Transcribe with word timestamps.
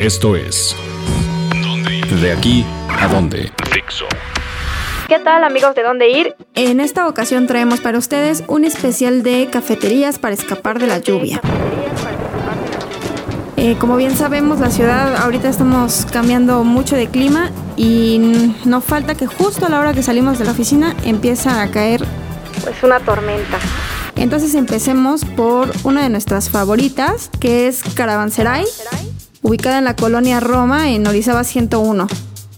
Esto 0.00 0.34
es 0.34 0.74
De 2.22 2.32
aquí 2.32 2.64
a 2.88 3.06
dónde. 3.06 3.52
Fixo. 3.70 4.06
¿Qué 5.08 5.18
tal 5.18 5.44
amigos 5.44 5.74
de 5.74 5.82
dónde 5.82 6.08
ir? 6.08 6.34
En 6.54 6.80
esta 6.80 7.06
ocasión 7.06 7.46
traemos 7.46 7.82
para 7.82 7.98
ustedes 7.98 8.42
un 8.46 8.64
especial 8.64 9.22
de 9.22 9.48
cafeterías 9.52 10.18
para 10.18 10.32
escapar 10.32 10.78
de 10.78 10.86
la 10.86 11.00
lluvia. 11.00 11.42
Eh, 13.58 13.76
como 13.78 13.98
bien 13.98 14.16
sabemos, 14.16 14.58
la 14.58 14.70
ciudad 14.70 15.16
ahorita 15.16 15.50
estamos 15.50 16.06
cambiando 16.10 16.64
mucho 16.64 16.96
de 16.96 17.08
clima 17.08 17.50
y 17.76 18.54
no 18.64 18.80
falta 18.80 19.14
que 19.16 19.26
justo 19.26 19.66
a 19.66 19.68
la 19.68 19.80
hora 19.80 19.92
que 19.92 20.02
salimos 20.02 20.38
de 20.38 20.46
la 20.46 20.52
oficina 20.52 20.96
empieza 21.04 21.60
a 21.60 21.70
caer. 21.70 22.06
Pues 22.64 22.82
una 22.82 23.00
tormenta. 23.00 23.58
Entonces 24.16 24.54
empecemos 24.54 25.26
por 25.26 25.70
una 25.84 26.02
de 26.02 26.08
nuestras 26.08 26.48
favoritas, 26.48 27.30
que 27.38 27.68
es 27.68 27.82
Caravanserai, 27.94 28.64
ubicada 29.42 29.78
en 29.78 29.84
la 29.84 29.96
colonia 29.96 30.40
Roma, 30.40 30.90
en 30.90 31.06
Orizaba 31.06 31.44
101. 31.44 32.06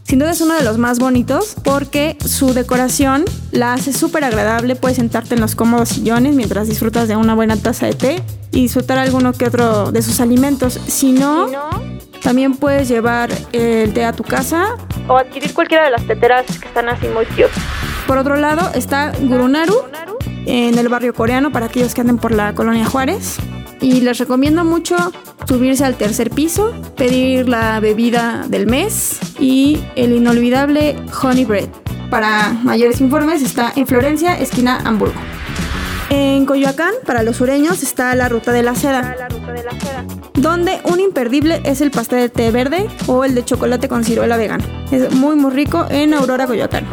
Sin 0.04 0.18
duda 0.18 0.32
es 0.32 0.40
uno 0.40 0.54
de 0.54 0.62
los 0.62 0.76
más 0.78 0.98
bonitos 0.98 1.56
porque 1.64 2.18
su 2.24 2.52
decoración 2.52 3.24
la 3.50 3.72
hace 3.72 3.92
súper 3.92 4.24
agradable. 4.24 4.76
Puedes 4.76 4.96
sentarte 4.96 5.34
en 5.34 5.40
los 5.40 5.54
cómodos 5.54 5.88
sillones 5.88 6.34
mientras 6.34 6.68
disfrutas 6.68 7.08
de 7.08 7.16
una 7.16 7.34
buena 7.34 7.56
taza 7.56 7.86
de 7.86 7.94
té 7.94 8.22
y 8.50 8.62
disfrutar 8.62 8.98
alguno 8.98 9.32
que 9.32 9.46
otro 9.46 9.90
de 9.90 10.02
sus 10.02 10.20
alimentos. 10.20 10.78
Si 10.86 11.12
no, 11.12 11.48
también 12.22 12.54
puedes 12.56 12.88
llevar 12.88 13.30
el 13.52 13.94
té 13.94 14.04
a 14.04 14.12
tu 14.12 14.22
casa. 14.22 14.76
O 15.08 15.16
adquirir 15.16 15.54
cualquiera 15.54 15.84
de 15.84 15.90
las 15.90 16.06
teteras 16.06 16.44
que 16.58 16.68
están 16.68 16.88
así 16.88 17.06
muy 17.08 17.24
cute. 17.26 17.48
Por 18.06 18.18
otro 18.18 18.36
lado 18.36 18.70
está 18.74 19.12
Gurunaru 19.18 19.76
en 20.44 20.76
el 20.76 20.88
barrio 20.88 21.14
coreano 21.14 21.52
para 21.52 21.66
aquellos 21.66 21.94
que 21.94 22.02
anden 22.02 22.18
por 22.18 22.32
la 22.32 22.54
colonia 22.54 22.84
Juárez. 22.84 23.36
Y 23.80 24.00
les 24.02 24.18
recomiendo 24.18 24.64
mucho 24.64 24.96
subirse 25.46 25.84
al 25.84 25.96
tercer 25.96 26.30
piso, 26.30 26.72
pedir 26.96 27.48
la 27.48 27.80
bebida 27.80 28.44
del 28.48 28.66
mes 28.66 29.18
y 29.38 29.80
el 29.96 30.12
inolvidable 30.12 30.96
Honey 31.22 31.44
Bread. 31.44 31.68
Para 32.10 32.52
mayores 32.62 33.00
informes 33.00 33.42
está 33.42 33.72
en 33.74 33.86
Florencia, 33.86 34.38
esquina 34.38 34.78
Hamburgo. 34.84 35.20
En 36.10 36.44
Coyoacán, 36.44 36.92
para 37.06 37.22
los 37.22 37.36
sureños, 37.36 37.82
está 37.82 38.14
la 38.14 38.28
Ruta 38.28 38.52
de 38.52 38.62
la 38.62 38.74
Seda, 38.74 39.16
donde 40.34 40.80
un 40.84 41.00
imperdible 41.00 41.62
es 41.64 41.80
el 41.80 41.90
pastel 41.90 42.20
de 42.20 42.28
té 42.28 42.50
verde 42.50 42.86
o 43.06 43.24
el 43.24 43.34
de 43.34 43.44
chocolate 43.44 43.88
con 43.88 44.04
ciruela 44.04 44.36
vegano. 44.36 44.64
Es 44.90 45.14
muy 45.14 45.36
muy 45.36 45.52
rico. 45.52 45.86
En 45.88 46.12
Aurora 46.12 46.46
Coyoacán. 46.46 46.86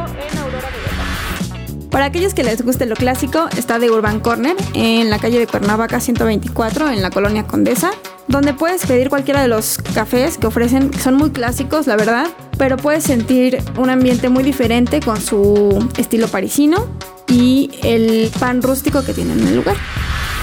Para 1.91 2.05
aquellos 2.05 2.33
que 2.33 2.43
les 2.43 2.63
guste 2.63 2.85
lo 2.85 2.95
clásico, 2.95 3.49
está 3.57 3.79
The 3.79 3.89
Urban 3.89 4.19
Corner 4.19 4.55
en 4.73 5.09
la 5.09 5.19
calle 5.19 5.39
de 5.39 5.47
Cuernavaca 5.47 5.99
124 5.99 6.91
en 6.91 7.01
la 7.01 7.09
colonia 7.09 7.47
Condesa, 7.47 7.91
donde 8.29 8.53
puedes 8.53 8.85
pedir 8.85 9.09
cualquiera 9.09 9.41
de 9.41 9.47
los 9.47 9.79
cafés 9.93 10.37
que 10.37 10.47
ofrecen, 10.47 10.93
son 10.93 11.15
muy 11.15 11.31
clásicos, 11.31 11.87
la 11.87 11.97
verdad, 11.97 12.27
pero 12.57 12.77
puedes 12.77 13.03
sentir 13.03 13.61
un 13.77 13.89
ambiente 13.89 14.29
muy 14.29 14.43
diferente 14.43 14.99
con 15.01 15.19
su 15.19 15.89
estilo 15.97 16.27
parisino 16.27 16.87
y 17.27 17.71
el 17.83 18.31
pan 18.39 18.61
rústico 18.61 19.03
que 19.03 19.13
tienen 19.13 19.39
en 19.39 19.47
el 19.47 19.55
lugar. 19.57 19.75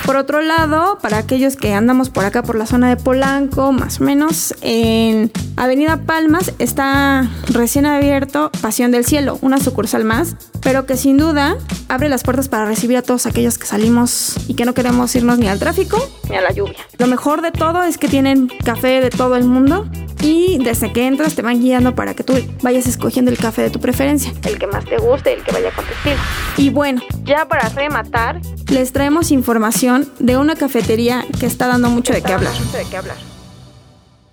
Por 0.06 0.16
otro 0.16 0.40
lado, 0.40 0.98
para 1.02 1.18
aquellos 1.18 1.56
que 1.56 1.74
andamos 1.74 2.10
por 2.10 2.24
acá 2.24 2.44
por 2.44 2.54
la 2.54 2.64
zona 2.64 2.88
de 2.88 2.96
Polanco, 2.96 3.72
más 3.72 4.00
o 4.00 4.04
menos, 4.04 4.54
en 4.60 5.32
Avenida 5.56 5.96
Palmas 6.06 6.52
está 6.60 7.28
recién 7.48 7.86
abierto 7.86 8.52
Pasión 8.62 8.92
del 8.92 9.04
Cielo, 9.04 9.36
una 9.42 9.58
sucursal 9.58 10.04
más, 10.04 10.36
pero 10.62 10.86
que 10.86 10.96
sin 10.96 11.16
duda 11.16 11.56
abre 11.88 12.08
las 12.08 12.22
puertas 12.22 12.48
para 12.48 12.66
recibir 12.66 12.96
a 12.96 13.02
todos 13.02 13.26
aquellos 13.26 13.58
que 13.58 13.66
salimos 13.66 14.36
y 14.46 14.54
que 14.54 14.64
no 14.64 14.74
queremos 14.74 15.16
irnos 15.16 15.38
ni 15.38 15.48
al 15.48 15.58
tráfico. 15.58 15.98
Ni 16.30 16.36
a 16.36 16.40
la 16.40 16.52
lluvia. 16.52 16.78
Lo 16.98 17.08
mejor 17.08 17.42
de 17.42 17.50
todo 17.50 17.82
es 17.82 17.98
que 17.98 18.06
tienen 18.06 18.46
café 18.64 19.00
de 19.00 19.10
todo 19.10 19.34
el 19.34 19.44
mundo 19.44 19.90
y 20.20 20.58
desde 20.62 20.92
que 20.92 21.06
entras 21.06 21.34
te 21.34 21.42
van 21.42 21.60
guiando 21.60 21.94
para 21.94 22.14
que 22.14 22.24
tú 22.24 22.34
vayas 22.62 22.86
escogiendo 22.86 23.30
el 23.30 23.38
café 23.38 23.62
de 23.62 23.70
tu 23.70 23.80
preferencia. 23.80 24.32
El 24.44 24.58
que 24.58 24.66
más 24.66 24.84
te 24.84 24.96
guste, 24.98 25.34
el 25.34 25.42
que 25.42 25.52
vaya 25.52 25.70
con 25.72 25.84
tu 25.84 25.92
estilo. 25.92 26.16
Y 26.56 26.70
bueno, 26.70 27.02
Ya 27.24 27.46
para 27.46 27.68
rematar, 27.68 28.40
les 28.68 28.92
traemos 28.92 29.30
información 29.30 30.08
de 30.18 30.36
una 30.36 30.56
cafetería 30.56 31.24
que 31.38 31.46
está 31.46 31.66
dando 31.68 31.88
mucho 31.90 32.12
de 32.12 32.22
qué 32.22 32.32
hablar. 32.32 32.52
mucho 32.58 32.76
de 32.76 32.84
qué 32.84 32.96
hablar. 32.96 33.16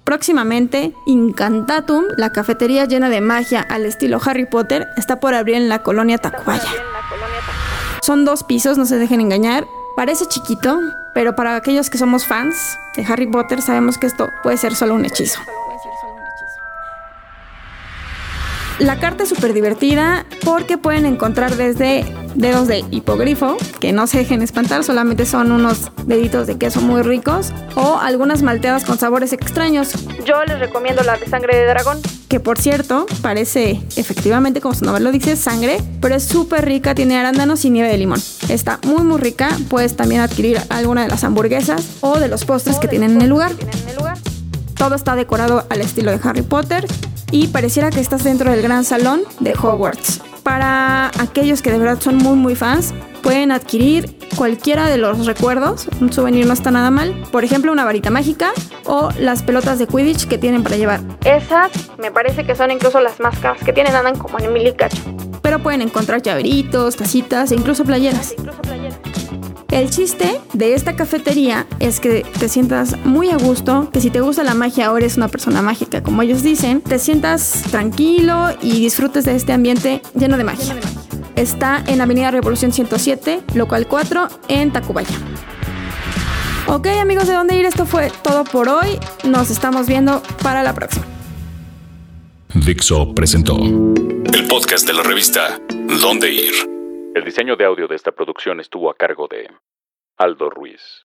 Próximamente, 0.04 0.94
Incantatum, 1.06 2.04
la 2.18 2.32
cafetería 2.34 2.86
llena 2.86 3.10
de 3.10 3.22
magia 3.22 3.62
al 3.62 3.86
estilo 3.86 4.20
Harry 4.24 4.46
Potter, 4.46 4.88
está 4.98 5.20
por 5.20 5.34
abrir 5.34 5.56
en 5.56 5.70
la 5.70 5.82
colonia 5.82 6.18
Tacubaya. 6.18 6.62
En 6.62 6.76
la 6.94 7.10
colonia 7.10 7.38
Tacubaya. 7.40 8.00
Son 8.02 8.26
dos 8.26 8.44
pisos, 8.44 8.78
no 8.78 8.86
se 8.86 8.98
dejen 8.98 9.22
engañar. 9.22 9.66
Parece 9.96 10.26
chiquito, 10.26 10.78
pero 11.14 11.36
para 11.36 11.56
aquellos 11.56 11.90
que 11.90 11.98
somos 11.98 12.26
fans 12.26 12.78
de 12.98 13.06
Harry 13.06 13.28
Potter 13.28 13.62
sabemos 13.62 13.98
que 13.98 14.08
esto 14.08 14.30
puede 14.44 14.58
ser 14.58 14.76
solo 14.76 14.96
un 14.96 15.06
hechizo. 15.06 15.40
La 18.80 19.00
carta 19.00 19.24
es 19.24 19.30
súper 19.30 19.54
divertida 19.54 20.26
porque 20.44 20.78
pueden 20.78 21.06
encontrar 21.06 21.56
desde 21.56 22.06
dedos 22.34 22.68
de 22.68 22.84
hipogrifo, 22.90 23.56
que 23.80 23.92
no 23.94 24.08
se 24.08 24.18
dejen 24.18 24.42
espantar, 24.42 24.84
solamente 24.84 25.28
son 25.28 25.52
unos 25.52 25.92
deditos 26.08 26.48
de 26.48 26.58
queso 26.58 26.82
muy 26.82 27.04
ricos, 27.04 27.54
o 27.76 28.00
algunas 28.00 28.42
malteadas 28.42 28.84
con 28.84 28.98
sabores 28.98 29.32
extraños, 29.32 29.94
Yo 30.26 30.44
les 30.46 30.60
recomiendo 30.60 31.04
la 31.04 31.18
de 31.18 31.28
sangre 31.28 31.56
de 31.56 31.68
dragón. 31.68 32.00
que 32.28 32.40
por 32.40 32.58
cierto 32.58 33.06
parece 33.22 33.80
efectivamente 33.96 34.60
como 34.60 34.74
su 34.74 34.84
nombre 34.84 35.04
lo 35.04 35.12
dice 35.12 35.36
sangre, 35.36 35.78
pero 36.02 36.16
es 36.16 36.24
súper 36.24 36.66
rica, 36.66 36.96
tiene 36.96 37.16
arándanos 37.16 37.64
y 37.66 37.70
nieve 37.70 37.90
de 37.90 37.98
limón. 38.00 38.20
Está 38.50 38.80
muy 38.88 39.04
muy 39.04 39.22
rica, 39.22 39.50
puedes 39.70 39.96
también 39.96 40.22
adquirir 40.22 40.60
alguna 40.70 41.04
de 41.04 41.10
las 41.10 41.24
hamburguesas 41.24 41.86
o 42.02 42.18
de 42.18 42.28
los 42.28 42.44
postres 42.46 42.78
que 42.78 42.88
tienen 42.88 43.12
en 43.12 43.22
el 43.22 43.30
lugar. 43.30 43.52
Tienen 43.54 43.78
en 43.84 43.90
el 43.90 43.96
lugar. 43.98 44.18
Todo 44.76 44.96
está 44.96 45.16
decorado 45.16 45.64
al 45.70 45.82
estilo 45.82 46.10
de 46.10 46.20
Harry 46.24 46.42
Potter 46.42 46.88
y 47.34 47.48
pareciera 47.48 47.90
que 47.90 48.00
estás 48.00 48.24
dentro 48.24 48.52
del 48.52 48.62
gran 48.62 48.86
salón 48.86 49.24
de 49.40 49.54
Hogwarts. 49.54 50.22
Para 50.44 51.08
aquellos 51.20 51.64
que 51.64 51.72
de 51.72 51.80
verdad 51.80 52.00
son 52.00 52.18
muy 52.18 52.36
muy 52.36 52.54
fans, 52.54 52.94
pueden 53.24 53.52
adquirir 53.52 54.16
cualquiera 54.36 54.88
de 54.88 55.00
los 55.00 55.26
recuerdos, 55.26 55.88
un 56.00 56.14
souvenir 56.14 56.46
no 56.46 56.54
está 56.54 56.70
nada 56.70 56.92
mal, 56.92 57.12
por 57.32 57.44
ejemplo 57.44 57.72
una 57.72 57.86
varita 57.86 58.12
mágica 58.12 58.52
o 58.86 59.10
las 59.18 59.42
pelotas 59.42 59.80
de 59.80 59.88
Quidditch 59.88 60.28
que 60.28 60.38
tienen 60.38 60.62
para 60.62 60.78
llevar. 60.78 61.02
Esas 61.26 61.72
me 61.98 62.12
parece 62.12 62.46
que 62.46 62.56
son 62.56 62.70
incluso 62.70 63.00
las 63.02 63.20
más 63.20 63.40
caras 63.40 63.64
que 63.64 63.74
tienen, 63.74 63.96
andan 63.96 64.16
como 64.16 64.38
en 64.38 64.54
mil 64.54 64.68
y 64.68 64.74
cacho. 64.74 65.02
Pero 65.42 65.58
pueden 65.58 65.82
encontrar 65.82 66.22
llaveritos, 66.22 66.96
tacitas 66.96 67.52
e 67.52 67.56
incluso 67.56 67.84
playeras. 67.84 68.36
Incluso 68.38 68.62
playeras. 68.62 68.63
El 69.74 69.90
chiste 69.90 70.40
de 70.54 70.76
esta 70.76 70.96
cafetería 70.96 71.66
es 71.80 72.00
que 72.00 72.24
te 72.38 72.48
sientas 72.48 72.96
muy 73.06 73.32
a 73.32 73.38
gusto, 73.38 73.90
que 73.92 74.02
si 74.02 74.12
te 74.12 74.22
gusta 74.22 74.44
la 74.44 74.54
magia 74.54 74.92
o 74.92 74.98
eres 74.98 75.18
una 75.18 75.30
persona 75.30 75.64
mágica, 75.64 76.04
como 76.04 76.22
ellos 76.22 76.44
dicen, 76.44 76.80
te 76.80 77.00
sientas 77.00 77.64
tranquilo 77.72 78.50
y 78.62 78.82
disfrutes 78.82 79.26
de 79.26 79.36
este 79.36 79.52
ambiente 79.52 80.04
lleno 80.14 80.38
de 80.38 80.44
magia. 80.44 80.76
Está 81.36 81.84
en 81.88 82.02
Avenida 82.02 82.30
Revolución 82.30 82.72
107, 82.72 83.42
local 83.56 83.88
4, 83.88 84.28
en 84.48 84.72
Tacubaya. 84.72 85.18
Ok 86.68 86.86
amigos 87.02 87.26
de 87.26 87.34
dónde 87.34 87.56
ir, 87.56 87.66
esto 87.66 87.88
fue 87.88 88.12
todo 88.22 88.44
por 88.44 88.70
hoy. 88.70 89.00
Nos 89.24 89.50
estamos 89.50 89.88
viendo 89.88 90.22
para 90.44 90.62
la 90.62 90.76
próxima. 90.76 91.08
Dixo 92.54 93.16
presentó 93.16 93.58
el 93.58 94.48
podcast 94.48 94.86
de 94.86 94.94
la 94.94 95.02
revista 95.02 95.60
Dónde 96.00 96.32
ir. 96.32 96.83
El 97.14 97.24
diseño 97.24 97.56
de 97.56 97.66
audio 97.66 97.88
de 97.88 97.96
esta 97.96 98.12
producción 98.12 98.60
estuvo 98.60 98.90
a 98.90 98.96
cargo 98.96 99.28
de 99.28 99.48
Aldo 100.18 100.50
Ruiz. 100.50 101.02